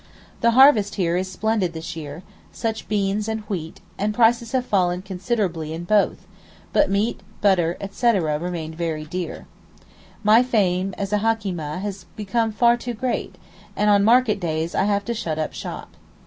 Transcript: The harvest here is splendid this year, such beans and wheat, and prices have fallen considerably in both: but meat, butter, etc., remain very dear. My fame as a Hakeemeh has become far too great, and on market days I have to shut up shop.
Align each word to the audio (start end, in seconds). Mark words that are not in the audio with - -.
The 0.39 0.53
harvest 0.57 0.95
here 0.95 1.15
is 1.15 1.31
splendid 1.31 1.73
this 1.73 1.95
year, 1.95 2.23
such 2.51 2.87
beans 2.89 3.27
and 3.27 3.41
wheat, 3.41 3.81
and 3.99 4.15
prices 4.15 4.51
have 4.53 4.65
fallen 4.65 5.03
considerably 5.03 5.73
in 5.73 5.83
both: 5.83 6.25
but 6.73 6.89
meat, 6.89 7.19
butter, 7.39 7.77
etc., 7.79 8.39
remain 8.39 8.73
very 8.73 9.05
dear. 9.05 9.45
My 10.23 10.41
fame 10.41 10.95
as 10.97 11.13
a 11.13 11.19
Hakeemeh 11.19 11.81
has 11.81 12.05
become 12.15 12.51
far 12.51 12.77
too 12.77 12.95
great, 12.95 13.35
and 13.75 13.91
on 13.91 14.03
market 14.03 14.39
days 14.39 14.73
I 14.73 14.85
have 14.85 15.05
to 15.05 15.13
shut 15.13 15.37
up 15.37 15.53
shop. 15.53 15.91